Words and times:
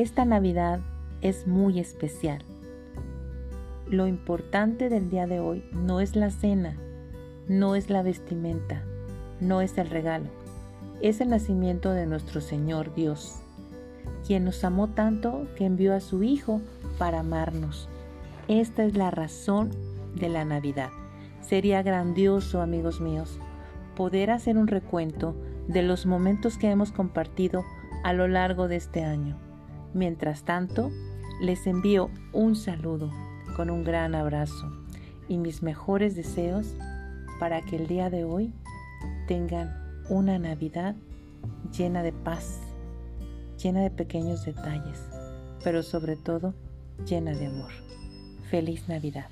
Esta 0.00 0.24
Navidad 0.24 0.80
es 1.20 1.46
muy 1.46 1.78
especial. 1.78 2.38
Lo 3.86 4.06
importante 4.06 4.88
del 4.88 5.10
día 5.10 5.26
de 5.26 5.40
hoy 5.40 5.62
no 5.72 6.00
es 6.00 6.16
la 6.16 6.30
cena, 6.30 6.78
no 7.48 7.74
es 7.74 7.90
la 7.90 8.00
vestimenta, 8.00 8.82
no 9.42 9.60
es 9.60 9.76
el 9.76 9.90
regalo, 9.90 10.30
es 11.02 11.20
el 11.20 11.28
nacimiento 11.28 11.92
de 11.92 12.06
nuestro 12.06 12.40
Señor 12.40 12.94
Dios, 12.94 13.42
quien 14.26 14.46
nos 14.46 14.64
amó 14.64 14.88
tanto 14.88 15.46
que 15.54 15.66
envió 15.66 15.94
a 15.94 16.00
su 16.00 16.22
Hijo 16.22 16.62
para 16.96 17.20
amarnos. 17.20 17.86
Esta 18.48 18.84
es 18.84 18.96
la 18.96 19.10
razón 19.10 19.68
de 20.14 20.30
la 20.30 20.46
Navidad. 20.46 20.88
Sería 21.42 21.82
grandioso, 21.82 22.62
amigos 22.62 23.02
míos, 23.02 23.38
poder 23.96 24.30
hacer 24.30 24.56
un 24.56 24.66
recuento 24.66 25.34
de 25.68 25.82
los 25.82 26.06
momentos 26.06 26.56
que 26.56 26.70
hemos 26.70 26.90
compartido 26.90 27.66
a 28.02 28.14
lo 28.14 28.28
largo 28.28 28.66
de 28.66 28.76
este 28.76 29.04
año. 29.04 29.49
Mientras 29.94 30.44
tanto, 30.44 30.90
les 31.40 31.66
envío 31.66 32.10
un 32.32 32.54
saludo 32.54 33.10
con 33.56 33.70
un 33.70 33.82
gran 33.82 34.14
abrazo 34.14 34.70
y 35.28 35.38
mis 35.38 35.62
mejores 35.62 36.14
deseos 36.14 36.74
para 37.38 37.62
que 37.62 37.76
el 37.76 37.86
día 37.86 38.10
de 38.10 38.24
hoy 38.24 38.52
tengan 39.26 39.74
una 40.08 40.38
Navidad 40.38 40.94
llena 41.76 42.02
de 42.02 42.12
paz, 42.12 42.60
llena 43.62 43.80
de 43.82 43.90
pequeños 43.90 44.44
detalles, 44.44 45.00
pero 45.64 45.82
sobre 45.82 46.16
todo 46.16 46.54
llena 47.06 47.32
de 47.32 47.46
amor. 47.46 47.72
Feliz 48.50 48.88
Navidad. 48.88 49.28